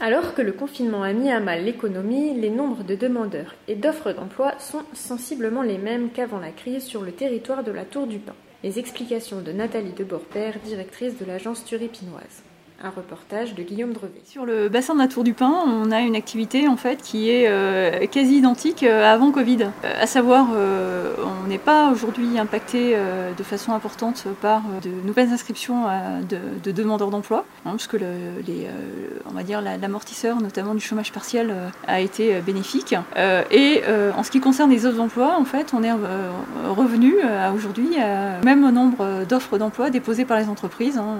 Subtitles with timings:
[0.00, 4.12] Alors que le confinement a mis à mal l'économie, les nombres de demandeurs et d'offres
[4.12, 8.20] d'emploi sont sensiblement les mêmes qu'avant la crise sur le territoire de la Tour du
[8.20, 8.34] Pin.
[8.62, 12.44] Les explications de Nathalie de Borpère, directrice de l'agence turépinoise.
[12.80, 14.22] Un reportage de Guillaume Drevet.
[14.24, 17.28] Sur le bassin de la Tour du Pin, on a une activité en fait qui
[17.28, 19.64] est euh, quasi identique à avant Covid.
[19.84, 21.12] Euh, à savoir, euh,
[21.44, 25.86] on n'est pas aujourd'hui impacté euh, de façon importante par euh, de nouvelles inscriptions
[26.28, 28.06] de, de demandeurs d'emploi, hein, puisque le,
[28.46, 32.40] les, euh, on va dire la- l'amortisseur, notamment du chômage partiel, euh, a été euh,
[32.42, 32.94] bénéfique.
[33.16, 36.30] Euh, et euh, en ce qui concerne les autres emplois, en fait, on est euh,
[36.68, 40.96] revenu euh, à aujourd'hui à même nombre d'offres d'emploi déposées par les entreprises.
[40.96, 41.16] hein.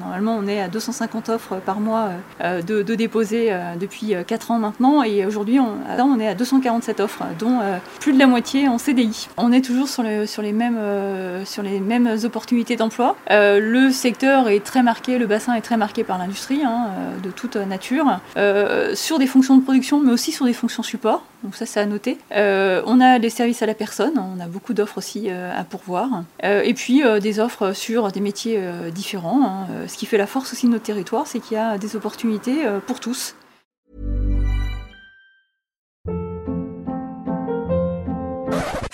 [0.00, 0.97] Normalement, on est à 250
[1.28, 2.10] offres par mois
[2.42, 7.00] euh, de, déposées euh, depuis 4 ans maintenant, et aujourd'hui, on, on est à 247
[7.00, 9.28] offres, dont euh, plus de la moitié en CDI.
[9.36, 13.16] On est toujours sur, sur, les, mêmes, euh, sur les mêmes opportunités d'emploi.
[13.30, 17.20] Euh, le secteur est très marqué, le bassin est très marqué par l'industrie, hein, euh,
[17.20, 21.24] de toute nature, euh, sur des fonctions de production, mais aussi sur des fonctions support.
[21.44, 22.18] Donc ça, c'est à noter.
[22.34, 25.62] Euh, on a des services à la personne, on a beaucoup d'offres aussi euh, à
[25.64, 26.08] pourvoir,
[26.44, 29.42] Euh, et puis euh, des offres sur des métiers euh, différents.
[29.44, 29.66] hein.
[29.70, 30.84] Euh, Ce qui fait la force aussi de notre
[31.26, 33.34] c'est qu'il y a des opportunités euh, pour tous.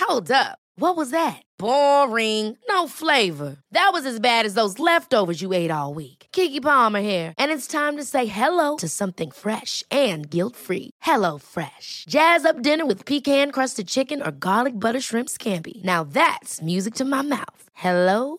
[0.01, 0.59] Hold up.
[0.77, 1.41] What was that?
[1.57, 2.59] Boring.
[2.69, 3.57] No flavor.
[3.71, 6.27] That was as bad as those leftovers you ate all week.
[6.33, 10.91] Kiki Palmer here, and it's time to say hello to something fresh and guilt-free.
[11.03, 12.05] Hello Fresh.
[12.09, 15.83] Jazz up dinner with pecan-crusted chicken or garlic butter shrimp scampi.
[15.85, 17.71] Now that's music to my mouth.
[17.75, 18.39] Hello